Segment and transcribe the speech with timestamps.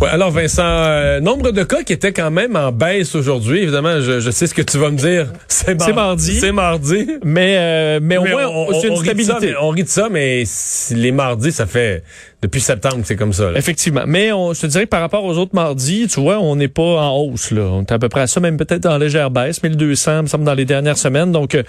[0.00, 3.60] Ouais, alors Vincent, euh, nombre de cas qui étaient quand même en baisse aujourd'hui.
[3.60, 5.26] Évidemment, je, je sais ce que tu vas me dire.
[5.46, 6.40] C'est mar- C'est mardi.
[6.40, 7.06] C'est mardi.
[7.22, 9.46] Mais, euh, mais au moins, on, c'est une on rit de ça, stabilité.
[9.48, 12.02] mais on rit de ça, mais si les mardis, ça fait
[12.42, 13.50] depuis septembre que c'est comme ça.
[13.50, 13.58] là.
[13.58, 14.04] Effectivement.
[14.06, 16.68] Mais on, je te dirais que par rapport aux autres mardis, tu vois, on n'est
[16.68, 17.50] pas en hausse.
[17.50, 17.60] Là.
[17.64, 20.44] On est à peu près à ça, même peut-être en légère baisse, 1200, me semble,
[20.44, 21.30] dans les dernières semaines.
[21.30, 21.62] Donc, euh,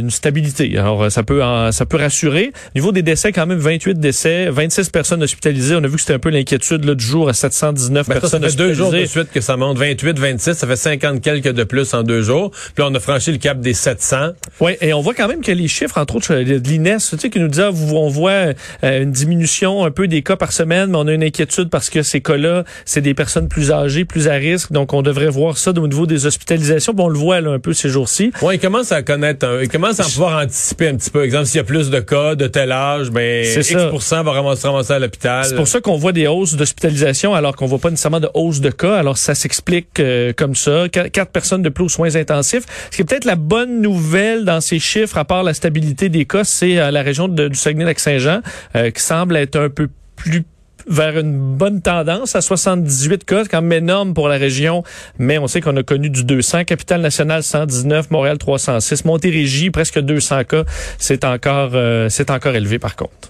[0.00, 0.76] une stabilité.
[0.76, 2.50] Alors, euh, ça peut en- ça peut rassurer.
[2.74, 5.76] Au niveau des décès, quand même, 28 décès, 26 personnes hospitalisées.
[5.76, 7.32] On a vu que c'était un peu l'inquiétude là, du jour à
[7.76, 9.78] 719 Ben, ça, ça fait deux jours de suite que ça monte.
[9.78, 12.50] 28, 26, ça fait 50 quelques de plus en deux jours.
[12.50, 14.30] Puis là, on a franchi le cap des 700.
[14.60, 17.30] Oui, et on voit quand même que les chiffres, entre autres, de l'INES, tu sais,
[17.30, 18.52] qui nous dit, ah, on voit
[18.84, 21.90] euh, une diminution un peu des cas par semaine, mais on a une inquiétude parce
[21.90, 25.58] que ces cas-là, c'est des personnes plus âgées, plus à risque, donc on devrait voir
[25.58, 26.94] ça au niveau des hospitalisations.
[26.94, 28.32] Puis on le voit là, un peu ces jours-ci.
[28.42, 31.24] Ouais, ils commencent à connaître, un- ils commencent à pouvoir anticiper un petit peu.
[31.24, 34.22] Exemple, s'il y a plus de cas de tel âge, ben, X ça.
[34.22, 35.44] va ramasser, se ramasser à l'hôpital.
[35.44, 38.60] C'est pour ça qu'on voit des hausses d'hospitalisation alors qu'on voit pas nécessairement de hausse
[38.60, 38.96] de cas.
[38.96, 40.88] Alors ça s'explique euh, comme ça.
[40.92, 42.64] Qu- Quatre personnes de plus aux soins intensifs.
[42.90, 46.24] Ce qui est peut-être la bonne nouvelle dans ces chiffres, à part la stabilité des
[46.24, 48.40] cas, c'est euh, la région de- du Saguenay-Lac-Saint-Jean
[48.76, 50.44] euh, qui semble être un peu plus
[50.90, 54.84] vers une bonne tendance à 78 cas, quand même énorme pour la région,
[55.18, 59.98] mais on sait qu'on a connu du 200, Capitale nationale 119, Montréal 306, Montérégie presque
[60.00, 60.64] 200 cas,
[60.96, 63.28] c'est encore euh, c'est encore élevé par contre.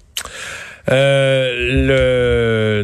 [0.90, 1.52] Euh,
[1.86, 2.27] le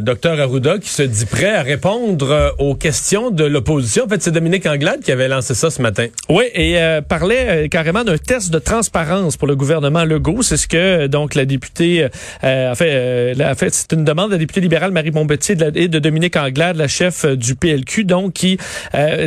[0.01, 4.05] docteur Arruda qui se dit prêt à répondre euh, aux questions de l'opposition.
[4.05, 6.07] En fait, c'est Dominique Anglade qui avait lancé ça ce matin.
[6.29, 10.43] Oui, et euh, parlait euh, carrément d'un test de transparence pour le gouvernement Legault.
[10.43, 12.09] C'est ce que euh, donc la députée
[12.45, 12.91] euh, a fait.
[12.93, 15.57] euh, la- a fait c'est une demande de la députée libérale Marie Montpetit et
[15.89, 18.59] de, la- Dominique Anglade, la chef du PLQ, donc qui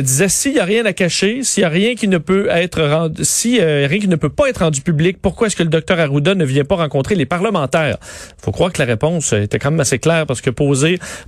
[0.00, 2.82] disait s'il y a rien à cacher, s'il y a rien qui ne peut être
[2.82, 5.98] rendu, si rien qui ne peut pas être rendu public, pourquoi est-ce que le docteur
[6.00, 7.96] Arruda ne vient pas rencontrer les parlementaires?
[8.42, 10.50] Faut croire que la réponse était quand même assez claire parce que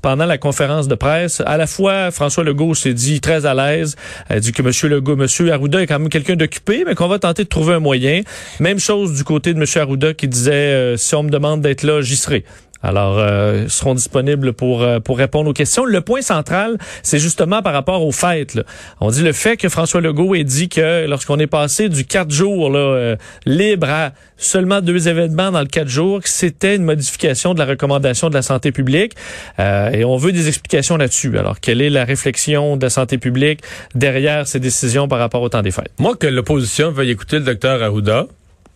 [0.03, 3.97] pendant la conférence de presse, à la fois François Legault s'est dit très à l'aise,
[4.29, 7.19] a dit que Monsieur Legault, Monsieur Arruda est quand même quelqu'un d'occupé, mais qu'on va
[7.19, 8.23] tenter de trouver un moyen.
[8.59, 11.83] Même chose du côté de Monsieur Arruda qui disait euh, si on me demande d'être
[11.83, 12.45] là, j'y serai.
[12.83, 15.85] Alors, euh, seront disponibles pour euh, pour répondre aux questions.
[15.85, 18.55] Le point central, c'est justement par rapport aux fêtes.
[18.55, 18.63] là.
[19.01, 22.31] On dit le fait que François Legault ait dit que lorsqu'on est passé du quatre
[22.31, 27.53] jours là, euh, libre à seulement deux événements dans le quatre jours, c'était une modification
[27.53, 29.13] de la recommandation de la santé publique.
[29.59, 31.39] Euh, et on veut des explications là-dessus.
[31.39, 33.61] Alors, quelle est la réflexion de la santé publique
[33.95, 35.93] derrière ces décisions par rapport au temps des fêtes?
[35.99, 38.27] Moi, que l'opposition veuille écouter le docteur Arruda,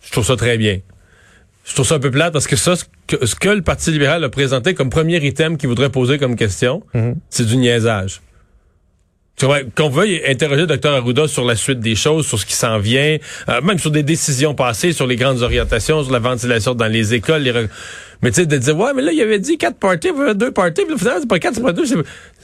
[0.05, 0.79] je trouve ça très bien.
[1.65, 3.91] Je trouve ça un peu plate parce que ça, ce que, ce que le Parti
[3.91, 6.83] libéral a présenté comme premier item qu'il voudrait poser comme question,
[7.29, 8.21] c'est du niaisage.
[9.75, 12.79] Qu'on veuille interroger le docteur Arruda sur la suite des choses, sur ce qui s'en
[12.79, 13.17] vient,
[13.49, 17.13] euh, même sur des décisions passées, sur les grandes orientations, sur la ventilation dans les
[17.13, 17.41] écoles.
[17.41, 17.51] Les
[18.21, 20.83] Mais tu sais, de dire, ouais, mais là, il avait dit quatre parties, deux parties,
[20.87, 21.83] puis finalement, c'est pas quatre, c'est pas deux.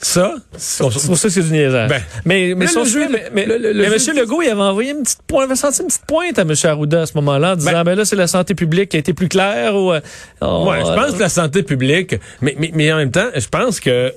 [0.00, 1.88] Ça, c'est- pour ça que c'est du niaisage.
[1.88, 4.60] Ben, mais mais, mais le jeu- mais, mais, le- le- mais Monsieur Legault, il avait
[4.60, 7.52] envoyé une petite pointe, avait senti une petite pointe à Monsieur Arruda à ce moment-là,
[7.52, 9.92] en disant ben, là, c'est la santé publique qui a été plus claire ou.
[9.92, 10.00] euh,
[10.40, 13.46] on- Ouais, je pense que la santé publique, mais, mais, mais en même temps, je
[13.48, 14.12] pense que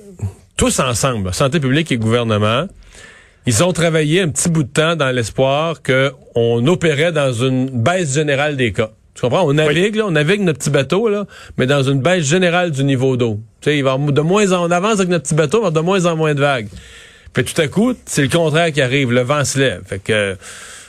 [0.56, 2.66] tous ensemble, santé publique et gouvernement,
[3.46, 8.14] ils ont travaillé un petit bout de temps dans l'espoir qu'on opérait dans une baisse
[8.14, 8.90] générale des cas.
[9.16, 9.42] Tu comprends?
[9.44, 11.24] On navigue, là, on navigue notre petit bateau, là,
[11.56, 13.40] mais dans une baisse générale du niveau d'eau.
[13.62, 15.68] Tu sais, il va de moins en, on avance avec notre petit bateau, il va
[15.68, 16.68] avoir de moins en moins de vagues.
[17.32, 19.12] Puis tout à coup, c'est le contraire qui arrive.
[19.12, 19.82] Le vent se lève.
[19.86, 20.36] Fait que,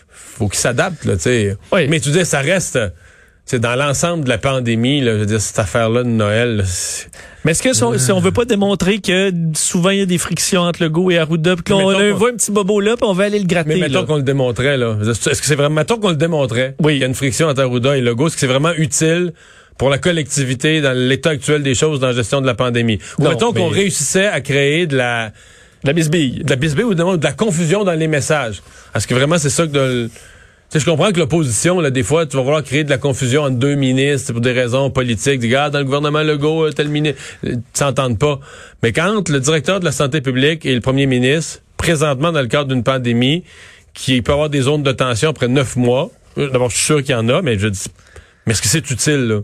[0.09, 1.57] faut qu'il s'adapte, là, tu sais.
[1.71, 1.87] Oui.
[1.87, 2.77] Mais tu dis, ça reste,
[3.45, 6.63] c'est dans l'ensemble de la pandémie, là, je veux dire, cette affaire-là de Noël, là,
[7.47, 10.05] Mais est-ce que si on, si on veut pas démontrer que souvent il y a
[10.05, 13.07] des frictions entre Legault et Arruda, puis qu'on qu'on- voit un petit bobo là, puis
[13.07, 13.69] on va aller le gratter.
[13.69, 14.97] mais mettons qu'on le démontrait, là.
[15.01, 16.75] Est-ce que c'est vraiment, mettons qu'on le démontrait?
[16.83, 16.95] Oui.
[16.95, 18.27] Il y a une friction entre Arruda et Legault.
[18.27, 19.31] Est-ce que c'est vraiment utile
[19.77, 22.99] pour la collectivité dans l'état actuel des choses dans la gestion de la pandémie?
[23.17, 25.31] Ou Non, mettons qu'on réussissait à créer de la,
[25.85, 26.41] La bisbille.
[26.43, 28.61] de la bisbille ou de, de la confusion dans les messages.
[28.93, 30.09] Est-ce que vraiment c'est ça que de
[30.67, 32.89] le- Tu sais, je comprends que l'opposition, là, des fois, tu vas vouloir créer de
[32.89, 35.39] la confusion entre deux ministres pour des raisons politiques.
[35.39, 38.39] Dis, gars, dans le gouvernement Legault, euh, tel ministre, euh, tu s'entendent pas.
[38.83, 42.47] Mais quand le directeur de la santé publique et le premier ministre, présentement dans le
[42.47, 43.43] cadre d'une pandémie,
[43.93, 46.97] qui peut avoir des zones de tension après neuf mois, euh, d'abord, je suis sûr
[47.01, 47.85] qu'il y en a, mais je dis,
[48.45, 49.39] mais est-ce que c'est utile, là?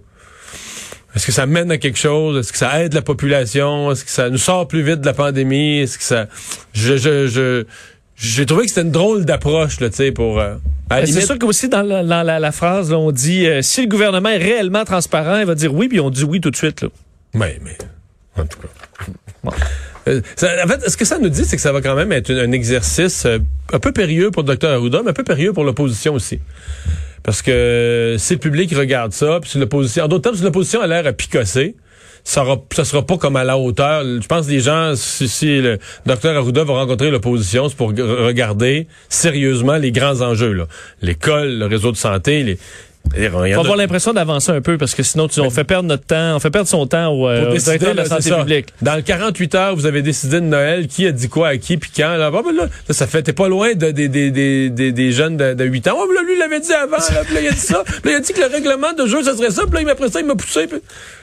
[1.16, 2.40] Est-ce que ça mène à quelque chose?
[2.40, 3.92] Est-ce que ça aide la population?
[3.92, 5.80] Est-ce que ça nous sort plus vite de la pandémie?
[5.80, 6.28] Est-ce que ça...
[6.74, 7.66] Je, je, je,
[8.16, 10.40] j'ai trouvé que c'était une drôle d'approche, là, tu sais, pour...
[10.40, 10.56] euh,
[10.90, 13.82] Ben, C'est sûr qu'aussi dans, la, dans la, la phrase, là, on dit euh, si
[13.84, 16.56] le gouvernement est réellement transparent, il va dire oui, puis on dit oui tout de
[16.56, 16.82] suite.
[16.82, 16.90] Là.
[17.36, 17.78] Oui, mais
[18.38, 19.52] en tout cas.
[20.08, 22.12] Euh, ça- en fait, ce que ça nous dit, c'est que ça va quand même
[22.12, 23.40] être un, un exercice euh,
[23.72, 26.40] un peu périlleux pour le Dr Arruda, mais un peu périlleux pour l'opposition aussi.
[27.24, 30.82] Parce que si le public regarde ça, puis si l'opposition, en d'autres termes, si l'opposition
[30.82, 31.76] a l'air à picosser,
[32.24, 34.04] ça ne sera pas comme à la hauteur.
[34.04, 37.90] Je pense que les gens, si, si le docteur Arruda va rencontrer l'opposition, c'est pour
[37.90, 40.66] regarder sérieusement les grands enjeux.
[41.02, 42.58] L'école, le réseau de santé, les
[43.16, 46.36] on va avoir l'impression d'avancer un peu parce que sinon on fait perdre notre temps,
[46.36, 48.68] on fait perdre son temps au, euh, directeur de la santé publique.
[48.82, 51.78] Dans le 48 heures, vous avez décidé de Noël, qui a dit quoi à qui
[51.78, 52.16] puis quand.
[52.16, 55.98] Là, ben là, ça fait t'es pas loin de, des des jeunes de, 8 ans.
[55.98, 57.84] Oh, là, lui il l'avait dit avant, là, il a dit ça.
[57.86, 59.64] Puis il a dit que le règlement de jeu ça serait ça.
[59.72, 60.68] Puis là, après ça, il m'a poussé.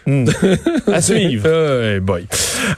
[0.06, 0.26] Hmm.
[0.92, 1.48] à suivre.
[1.98, 2.26] oh, boy.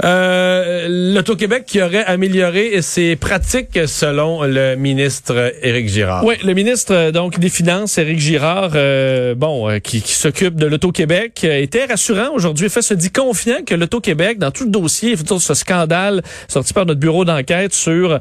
[0.04, 6.24] Euh, L'Auto-Québec qui aurait amélioré ses pratiques selon le ministre Éric Girard.
[6.24, 10.66] Oui, le ministre donc des Finances, Éric Girard, euh, bon, euh, qui, qui s'occupe de
[10.66, 12.66] l'Auto-Québec, euh, était rassurant aujourd'hui.
[12.66, 16.86] Il fait se dit confiant que l'Auto-Québec, dans tout le dossier, ce scandale sorti par
[16.86, 18.20] notre bureau d'enquête sur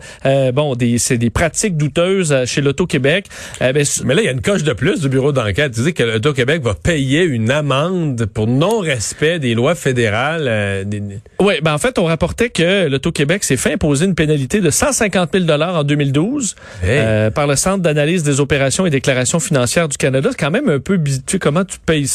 [0.54, 3.26] bon des, c'est des pratiques douteuses chez l'Auto-Québec.
[3.60, 5.74] Ben, Mais là, il y a une coche de plus du bureau d'enquête.
[5.74, 8.48] Tu dis que l'Auto-Québec va payer une amende pour
[8.92, 10.86] non-respect des lois fédérales.
[11.40, 15.30] Oui, ben en fait, on rapportait que l'Auto-Québec s'est fait imposer une pénalité de 150
[15.34, 16.56] 000 en 2012
[17.34, 20.30] par le Centre d'analyse des opérations et déclarations financières du Canada.
[20.32, 21.40] C'est quand même un peu habitué.
[21.40, 22.10] Comment tu payes?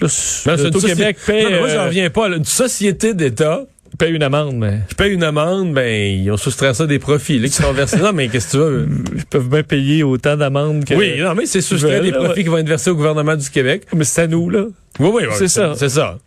[0.00, 1.44] L'Auto-Québec paye...
[1.44, 2.28] Non, moi, j'en euh, reviens pas.
[2.28, 3.64] Une société d'État
[3.98, 4.80] paye une amende, mais.
[4.88, 7.98] Qui paye une amende, ben, ils ont soustrait ça des profits, là, qui sont versés.
[7.98, 8.88] non, mais qu'est-ce que tu veux?
[9.16, 10.94] Ils peuvent bien payer autant d'amendes que.
[10.94, 13.86] Oui, non, mais c'est soustrait des profits qui vont être versés au gouvernement du Québec.
[13.94, 14.64] Mais c'est à nous, là.
[15.00, 15.34] Oui, oui, oui.
[15.36, 15.74] C'est ça.
[15.76, 16.18] C'est ça.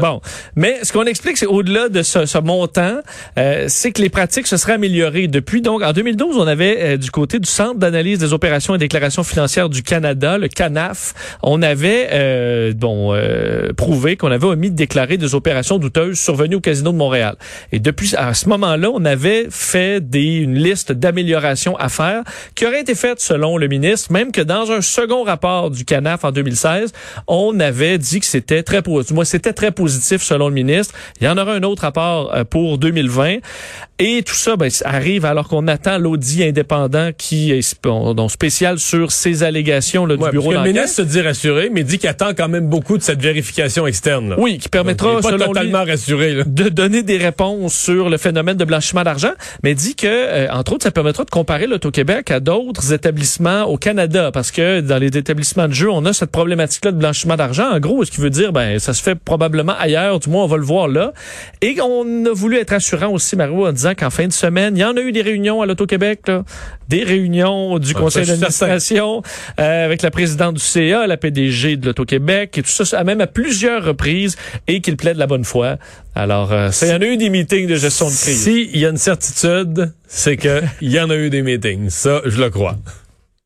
[0.00, 0.20] Bon,
[0.56, 2.98] mais ce qu'on explique, c'est au-delà de ce, ce montant,
[3.38, 5.62] euh, c'est que les pratiques se seraient améliorées depuis.
[5.62, 9.22] Donc, en 2012, on avait euh, du côté du Centre d'analyse des opérations et déclarations
[9.24, 14.76] financières du Canada, le CANAF, on avait euh, bon euh, prouvé qu'on avait omis de
[14.76, 17.36] déclarer des opérations douteuses survenues au Casino de Montréal.
[17.72, 22.22] Et depuis à ce moment-là, on avait fait des, une liste d'améliorations à faire
[22.54, 26.24] qui aurait été faite selon le ministre, même que dans un second rapport du CANAF
[26.24, 26.92] en 2016,
[27.26, 30.94] on avait dit que c'était très moi c'était très positif selon le ministre.
[31.20, 33.38] Il y en aura un autre rapport euh, pour 2020.
[33.98, 39.12] Et tout ça ben, arrive alors qu'on attend l'audit indépendant qui est donc spécial sur
[39.12, 40.66] ces allégations là, du bureau d'enquête.
[40.66, 43.86] Le ministre se dit rassuré, mais dit qu'il attend quand même beaucoup de cette vérification
[43.86, 44.30] externe.
[44.30, 44.36] Là.
[44.38, 49.04] Oui, qui permettra, pas totalement rassuré, de donner des réponses sur le phénomène de blanchiment
[49.04, 49.32] d'argent,
[49.62, 53.76] mais dit que, euh, entre autres, ça permettra de comparer l'Auto-Québec à d'autres établissements au
[53.76, 57.70] Canada, parce que dans les établissements de jeu, on a cette problématique-là de blanchiment d'argent.
[57.70, 60.48] En gros, ce qui veut dire, ben, ça se fait probablement ailleurs, du moins on
[60.48, 61.12] va le voir là.
[61.60, 64.80] Et on a voulu être assurant aussi, Mario, en disant qu'en fin de semaine, il
[64.80, 66.30] y en a eu des réunions à l'Auto-Québec,
[66.88, 69.22] des réunions du ah, conseil d'administration
[69.58, 73.26] euh, avec la présidente du CA, la PDG de l'Auto-Québec, et tout ça, même à
[73.26, 74.36] plusieurs reprises,
[74.66, 75.76] et qu'il plaide la bonne foi.
[76.14, 78.42] Alors, euh, ça, il y en a eu des meetings de gestion de crise.
[78.42, 81.90] S'il y a une certitude, c'est qu'il y en a eu des meetings.
[81.90, 82.76] Ça, je le crois.